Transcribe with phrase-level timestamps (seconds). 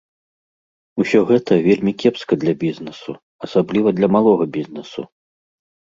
[1.03, 3.11] Усё гэта вельмі кепска для бізнэсу,
[3.49, 5.01] асабліва для малога бізнэсу.